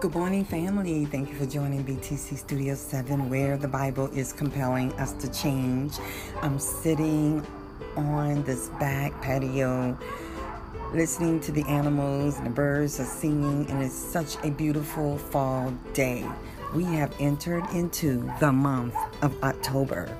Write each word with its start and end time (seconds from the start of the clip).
Good 0.00 0.14
morning, 0.14 0.44
family. 0.44 1.06
Thank 1.06 1.28
you 1.28 1.34
for 1.34 1.44
joining 1.44 1.84
BTC 1.84 2.38
Studio 2.38 2.76
7, 2.76 3.28
where 3.28 3.56
the 3.56 3.66
Bible 3.66 4.06
is 4.12 4.32
compelling 4.32 4.92
us 4.92 5.12
to 5.14 5.28
change. 5.32 5.94
I'm 6.40 6.60
sitting 6.60 7.44
on 7.96 8.44
this 8.44 8.68
back 8.78 9.20
patio 9.20 9.98
listening 10.92 11.40
to 11.40 11.50
the 11.50 11.64
animals 11.64 12.36
and 12.36 12.46
the 12.46 12.50
birds 12.50 13.00
are 13.00 13.04
singing, 13.04 13.68
and 13.68 13.82
it's 13.82 13.92
such 13.92 14.36
a 14.44 14.52
beautiful 14.52 15.18
fall 15.18 15.72
day. 15.94 16.24
We 16.76 16.84
have 16.84 17.12
entered 17.18 17.64
into 17.74 18.30
the 18.38 18.52
month 18.52 18.94
of 19.22 19.42
October, 19.42 20.16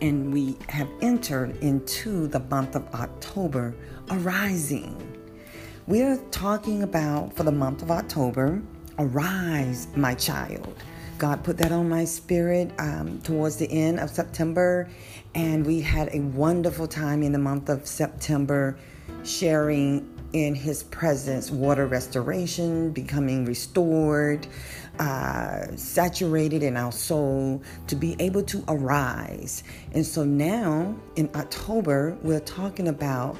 and 0.00 0.32
we 0.32 0.58
have 0.68 0.88
entered 1.00 1.56
into 1.62 2.26
the 2.26 2.40
month 2.40 2.74
of 2.74 2.92
October 2.92 3.72
arising. 4.10 5.00
We're 5.86 6.16
talking 6.32 6.82
about 6.82 7.34
for 7.34 7.44
the 7.44 7.52
month 7.52 7.82
of 7.82 7.92
October 7.92 8.60
Arise, 8.98 9.88
my 9.94 10.14
child. 10.14 10.74
God 11.18 11.44
put 11.44 11.58
that 11.58 11.70
on 11.70 11.88
my 11.88 12.04
spirit 12.04 12.72
um, 12.78 13.20
towards 13.22 13.56
the 13.56 13.70
end 13.70 14.00
of 14.00 14.08
September, 14.08 14.88
and 15.34 15.66
we 15.66 15.82
had 15.82 16.08
a 16.14 16.20
wonderful 16.20 16.86
time 16.86 17.22
in 17.22 17.32
the 17.32 17.38
month 17.38 17.68
of 17.68 17.86
September 17.86 18.78
sharing 19.22 20.08
in 20.32 20.54
His 20.54 20.82
presence 20.82 21.50
water 21.50 21.86
restoration, 21.86 22.90
becoming 22.90 23.44
restored, 23.44 24.46
uh, 24.98 25.66
saturated 25.76 26.62
in 26.62 26.76
our 26.76 26.92
soul 26.92 27.62
to 27.88 27.96
be 27.96 28.16
able 28.18 28.42
to 28.44 28.64
arise. 28.68 29.62
And 29.92 30.06
so 30.06 30.24
now 30.24 30.96
in 31.16 31.28
October, 31.34 32.16
we're 32.22 32.40
talking 32.40 32.88
about 32.88 33.36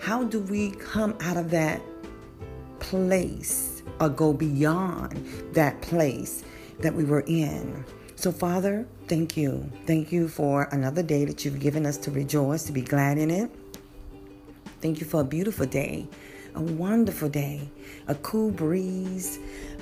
how 0.00 0.24
do 0.24 0.40
we 0.40 0.70
come 0.72 1.14
out 1.20 1.36
of 1.36 1.50
that 1.50 1.82
place 2.80 3.71
or 4.02 4.08
go 4.08 4.32
beyond 4.32 5.14
that 5.54 5.80
place 5.80 6.42
that 6.80 6.92
we 6.94 7.04
were 7.04 7.24
in. 7.26 7.84
So, 8.16 8.32
Father, 8.32 8.86
thank 9.08 9.36
you. 9.36 9.70
Thank 9.86 10.12
you 10.12 10.28
for 10.28 10.64
another 10.72 11.02
day 11.02 11.24
that 11.24 11.44
you've 11.44 11.60
given 11.60 11.86
us 11.86 11.96
to 11.98 12.10
rejoice, 12.10 12.64
to 12.64 12.72
be 12.72 12.82
glad 12.82 13.18
in 13.18 13.30
it. 13.30 13.50
Thank 14.80 15.00
you 15.00 15.06
for 15.06 15.20
a 15.20 15.24
beautiful 15.24 15.66
day, 15.66 16.08
a 16.54 16.60
wonderful 16.60 17.28
day, 17.28 17.70
a 18.08 18.16
cool 18.16 18.50
breeze, 18.50 19.38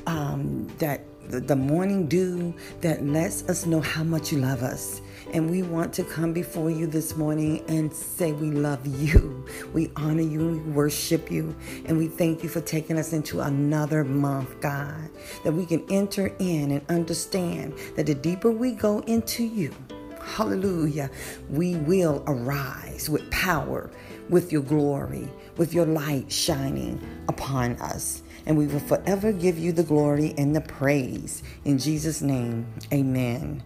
um, 0.06 0.68
that 0.78 1.00
the 1.28 1.56
morning 1.56 2.06
dew 2.06 2.54
that 2.80 3.04
lets 3.04 3.48
us 3.48 3.64
know 3.64 3.80
how 3.80 4.04
much 4.04 4.32
you 4.32 4.38
love 4.38 4.62
us. 4.62 5.00
And 5.32 5.48
we 5.48 5.62
want 5.62 5.92
to 5.94 6.02
come 6.02 6.32
before 6.32 6.70
you 6.70 6.88
this 6.88 7.16
morning 7.16 7.64
and 7.68 7.94
say 7.94 8.32
we 8.32 8.50
love 8.50 8.84
you. 8.86 9.36
We 9.72 9.90
honor 9.94 10.22
you, 10.22 10.48
we 10.48 10.58
worship 10.72 11.30
you, 11.30 11.54
and 11.84 11.96
we 11.96 12.08
thank 12.08 12.42
you 12.42 12.48
for 12.48 12.60
taking 12.60 12.98
us 12.98 13.12
into 13.12 13.40
another 13.40 14.02
month, 14.02 14.60
God. 14.60 15.08
That 15.44 15.52
we 15.52 15.64
can 15.64 15.84
enter 15.90 16.34
in 16.40 16.72
and 16.72 16.82
understand 16.88 17.74
that 17.94 18.06
the 18.06 18.14
deeper 18.14 18.50
we 18.50 18.72
go 18.72 19.00
into 19.00 19.44
you, 19.44 19.72
hallelujah, 20.20 21.08
we 21.48 21.76
will 21.76 22.24
arise 22.26 23.08
with 23.08 23.30
power, 23.30 23.90
with 24.28 24.50
your 24.50 24.62
glory, 24.62 25.28
with 25.56 25.72
your 25.72 25.86
light 25.86 26.32
shining 26.32 27.00
upon 27.28 27.76
us 27.76 28.22
and 28.46 28.56
we 28.56 28.66
will 28.66 28.80
forever 28.80 29.32
give 29.32 29.58
you 29.58 29.72
the 29.72 29.82
glory 29.82 30.34
and 30.38 30.56
the 30.56 30.60
praise. 30.60 31.42
In 31.64 31.78
Jesus' 31.78 32.22
name, 32.22 32.66
amen. 32.92 33.62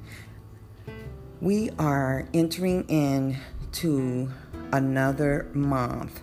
We 1.44 1.68
are 1.78 2.26
entering 2.32 2.88
into 2.88 4.30
another 4.72 5.50
month 5.52 6.22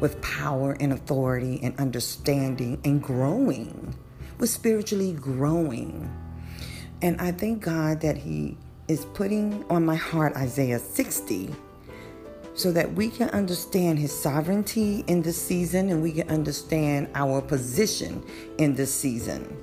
with 0.00 0.22
power 0.22 0.74
and 0.80 0.94
authority 0.94 1.60
and 1.62 1.78
understanding 1.78 2.80
and 2.82 3.02
growing. 3.02 3.94
We're 4.38 4.46
spiritually 4.46 5.12
growing. 5.12 6.10
And 7.02 7.20
I 7.20 7.30
thank 7.30 7.62
God 7.62 8.00
that 8.00 8.16
He 8.16 8.56
is 8.88 9.04
putting 9.04 9.62
on 9.68 9.84
my 9.84 9.96
heart 9.96 10.34
Isaiah 10.34 10.78
60 10.78 11.54
so 12.54 12.72
that 12.72 12.94
we 12.94 13.10
can 13.10 13.28
understand 13.28 13.98
His 13.98 14.18
sovereignty 14.18 15.04
in 15.08 15.20
this 15.20 15.36
season 15.36 15.90
and 15.90 16.02
we 16.02 16.12
can 16.12 16.30
understand 16.30 17.10
our 17.14 17.42
position 17.42 18.24
in 18.56 18.76
this 18.76 18.94
season. 18.94 19.62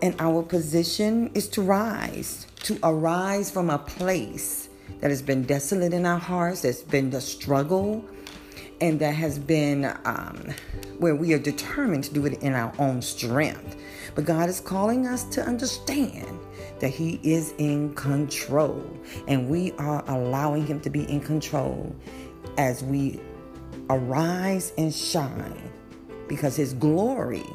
And 0.00 0.14
our 0.20 0.42
position 0.42 1.30
is 1.34 1.48
to 1.48 1.62
rise, 1.62 2.46
to 2.64 2.78
arise 2.82 3.50
from 3.50 3.68
a 3.68 3.78
place 3.78 4.68
that 5.00 5.10
has 5.10 5.22
been 5.22 5.42
desolate 5.42 5.92
in 5.92 6.06
our 6.06 6.18
hearts, 6.18 6.62
that's 6.62 6.82
been 6.82 7.10
the 7.10 7.20
struggle, 7.20 8.04
and 8.80 9.00
that 9.00 9.14
has 9.14 9.38
been 9.38 9.84
um, 10.04 10.54
where 10.98 11.16
we 11.16 11.32
are 11.34 11.38
determined 11.38 12.04
to 12.04 12.14
do 12.14 12.26
it 12.26 12.42
in 12.42 12.54
our 12.54 12.72
own 12.78 13.02
strength. 13.02 13.76
But 14.14 14.24
God 14.24 14.48
is 14.48 14.60
calling 14.60 15.06
us 15.06 15.24
to 15.24 15.42
understand 15.42 16.38
that 16.80 16.90
He 16.90 17.20
is 17.22 17.54
in 17.58 17.94
control, 17.94 18.84
and 19.26 19.48
we 19.48 19.72
are 19.72 20.04
allowing 20.08 20.66
Him 20.66 20.80
to 20.80 20.90
be 20.90 21.10
in 21.10 21.20
control 21.20 21.94
as 22.56 22.84
we 22.84 23.20
arise 23.90 24.72
and 24.78 24.94
shine 24.94 25.70
because 26.28 26.54
His 26.54 26.72
glory 26.74 27.46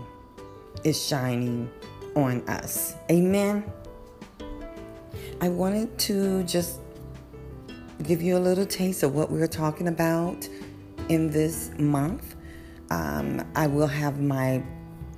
is 0.84 1.02
shining 1.02 1.70
on 2.16 2.48
us. 2.48 2.96
Amen. 3.12 3.64
I 5.42 5.50
wanted 5.50 5.98
to 6.00 6.44
just 6.44 6.80
give 8.04 8.22
you 8.22 8.38
a 8.38 8.40
little 8.40 8.66
taste 8.66 9.04
of 9.04 9.14
what 9.14 9.32
we 9.32 9.42
are 9.42 9.48
talking 9.48 9.88
about 9.88 10.48
in 11.10 11.30
this 11.30 11.72
month. 11.78 12.36
Um, 12.90 13.46
I 13.56 13.68
will 13.68 13.88
have 13.88 14.20
my 14.20 14.64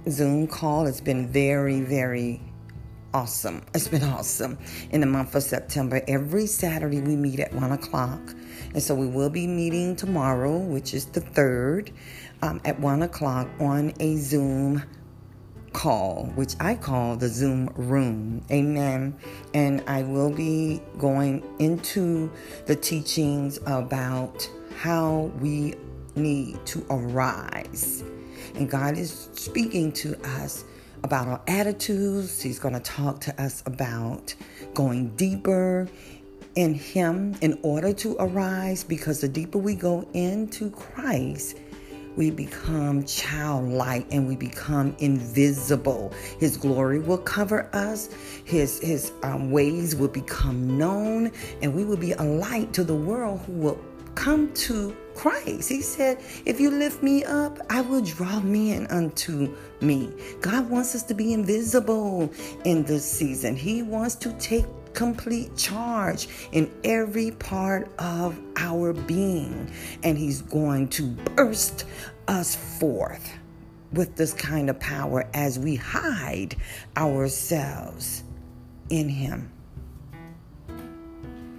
Zoom 0.09 0.47
call. 0.47 0.87
It's 0.87 1.01
been 1.01 1.27
very, 1.27 1.81
very 1.81 2.41
awesome. 3.13 3.63
It's 3.73 3.87
been 3.87 4.03
awesome 4.03 4.57
in 4.91 4.99
the 5.01 5.07
month 5.07 5.35
of 5.35 5.43
September. 5.43 6.01
Every 6.07 6.47
Saturday 6.47 7.01
we 7.01 7.15
meet 7.15 7.39
at 7.39 7.53
one 7.53 7.71
o'clock. 7.71 8.19
And 8.73 8.83
so 8.83 8.93
we 8.93 9.07
will 9.07 9.29
be 9.29 9.47
meeting 9.47 9.95
tomorrow, 9.95 10.57
which 10.57 10.93
is 10.93 11.05
the 11.05 11.21
third, 11.21 11.91
um, 12.41 12.59
at 12.65 12.79
one 12.79 13.03
o'clock 13.03 13.47
on 13.59 13.93
a 13.99 14.17
Zoom 14.17 14.83
call, 15.75 16.31
which 16.35 16.55
I 16.61 16.75
call 16.75 17.17
the 17.17 17.27
Zoom 17.27 17.69
room. 17.75 18.41
Amen. 18.49 19.13
And 19.53 19.83
I 19.87 20.03
will 20.03 20.31
be 20.31 20.81
going 20.97 21.43
into 21.59 22.31
the 22.65 22.77
teachings 22.77 23.59
about 23.65 24.49
how 24.77 25.31
we 25.41 25.75
need 26.15 26.65
to 26.67 26.85
arise. 26.89 28.05
And 28.55 28.69
God 28.69 28.97
is 28.97 29.29
speaking 29.33 29.91
to 29.93 30.17
us 30.39 30.63
about 31.03 31.27
our 31.27 31.41
attitudes. 31.45 32.41
He's 32.41 32.57
going 32.57 32.73
to 32.73 32.79
talk 32.79 33.19
to 33.21 33.41
us 33.41 33.61
about 33.65 34.33
going 34.73 35.09
deeper 35.17 35.89
in 36.55 36.73
Him 36.73 37.35
in 37.41 37.59
order 37.63 37.91
to 37.93 38.15
arise 38.17 38.85
because 38.85 39.19
the 39.19 39.27
deeper 39.27 39.57
we 39.57 39.75
go 39.75 40.07
into 40.13 40.69
Christ, 40.71 41.57
we 42.15 42.31
become 42.31 43.03
childlike 43.05 44.07
and 44.11 44.27
we 44.27 44.35
become 44.35 44.95
invisible. 44.99 46.13
His 46.39 46.57
glory 46.57 46.99
will 46.99 47.17
cover 47.17 47.69
us. 47.73 48.09
His 48.45 48.79
his 48.79 49.11
um, 49.23 49.51
ways 49.51 49.95
will 49.95 50.07
become 50.07 50.77
known, 50.77 51.31
and 51.61 51.73
we 51.73 51.83
will 51.83 51.97
be 51.97 52.13
a 52.13 52.23
light 52.23 52.73
to 52.73 52.83
the 52.83 52.95
world 52.95 53.41
who 53.45 53.53
will 53.53 53.79
come 54.15 54.51
to 54.53 54.95
Christ. 55.13 55.69
He 55.69 55.81
said, 55.81 56.21
If 56.45 56.59
you 56.59 56.71
lift 56.71 57.03
me 57.03 57.23
up, 57.23 57.59
I 57.69 57.81
will 57.81 58.01
draw 58.01 58.39
men 58.39 58.87
unto 58.87 59.53
me. 59.81 60.11
God 60.41 60.69
wants 60.69 60.95
us 60.95 61.03
to 61.03 61.13
be 61.13 61.33
invisible 61.33 62.31
in 62.63 62.83
this 62.83 63.09
season. 63.09 63.55
He 63.55 63.81
wants 63.81 64.15
to 64.15 64.33
take 64.33 64.65
complete 64.95 65.55
charge 65.55 66.27
in 66.51 66.71
every 66.83 67.31
part 67.31 67.91
of 67.99 68.39
our 68.57 68.93
being. 68.93 69.71
And 70.03 70.17
He's 70.17 70.41
going 70.41 70.87
to 70.89 71.09
burst 71.35 71.85
us 72.27 72.55
forth 72.55 73.29
with 73.93 74.15
this 74.15 74.33
kind 74.33 74.69
of 74.69 74.79
power 74.79 75.29
as 75.33 75.59
we 75.59 75.75
hide 75.75 76.55
ourselves 76.97 78.23
in 78.89 79.09
Him. 79.09 79.51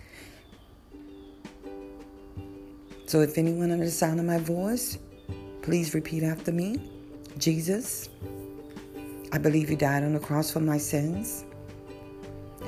So 3.06 3.22
if 3.22 3.38
anyone 3.38 3.72
under 3.72 3.86
the 3.86 3.92
sound 3.92 4.20
of 4.20 4.26
my 4.26 4.40
voice, 4.40 4.98
please 5.62 5.94
repeat 5.94 6.24
after 6.24 6.52
me 6.52 6.80
Jesus, 7.38 8.10
I 9.36 9.38
believe 9.38 9.70
you 9.70 9.76
died 9.76 10.02
on 10.06 10.14
the 10.14 10.20
cross 10.22 10.50
for 10.50 10.62
my 10.62 10.78
sins. 10.78 11.44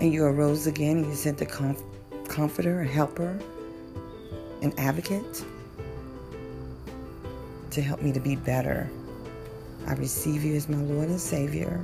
And 0.01 0.11
you 0.11 0.25
arose 0.25 0.67
again 0.67 0.97
and 0.97 1.05
you 1.05 1.15
sent 1.15 1.37
the 1.37 1.45
comf- 1.45 1.81
comforter, 2.27 2.81
a 2.81 2.85
helper, 2.85 3.39
an 4.61 4.73
advocate 4.77 5.45
to 7.71 7.81
help 7.81 8.01
me 8.01 8.11
to 8.11 8.19
be 8.19 8.35
better. 8.35 8.89
I 9.87 9.93
receive 9.93 10.43
you 10.43 10.55
as 10.55 10.67
my 10.67 10.79
Lord 10.79 11.07
and 11.07 11.21
Savior. 11.21 11.81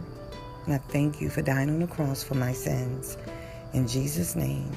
And 0.65 0.73
I 0.75 0.79
thank 0.79 1.21
you 1.21 1.29
for 1.29 1.41
dying 1.41 1.69
on 1.69 1.79
the 1.79 1.87
cross 1.87 2.21
for 2.21 2.35
my 2.35 2.51
sins. 2.51 3.17
In 3.71 3.87
Jesus' 3.87 4.35
name, 4.35 4.69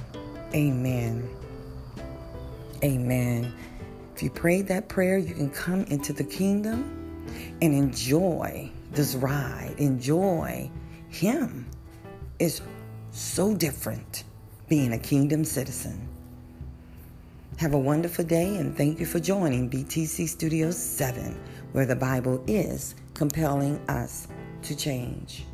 amen. 0.54 1.28
Amen. 2.84 3.52
If 4.14 4.22
you 4.22 4.30
prayed 4.30 4.68
that 4.68 4.86
prayer, 4.86 5.18
you 5.18 5.34
can 5.34 5.50
come 5.50 5.82
into 5.86 6.12
the 6.12 6.22
kingdom 6.22 7.26
and 7.60 7.74
enjoy 7.74 8.70
this 8.96 9.14
ride. 9.14 9.74
Enjoy 9.78 10.70
Him. 11.08 11.66
It's 12.38 12.62
so 13.10 13.54
different 13.54 14.24
being 14.68 14.92
a 14.92 14.98
kingdom 14.98 15.44
citizen. 15.44 16.08
Have 17.58 17.74
a 17.74 17.78
wonderful 17.78 18.24
day 18.24 18.56
and 18.56 18.76
thank 18.76 18.98
you 18.98 19.06
for 19.06 19.20
joining 19.20 19.70
BTC 19.70 20.28
Studios 20.28 20.76
7, 20.76 21.38
where 21.72 21.86
the 21.86 21.96
Bible 21.96 22.42
is 22.46 22.94
compelling 23.14 23.78
us 23.88 24.28
to 24.62 24.76
change. 24.76 25.44